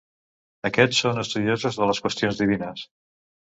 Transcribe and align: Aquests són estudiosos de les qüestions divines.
Aquests 0.69 1.01
són 1.03 1.19
estudiosos 1.25 1.79
de 1.83 1.91
les 1.91 2.03
qüestions 2.07 2.43
divines. 2.43 2.91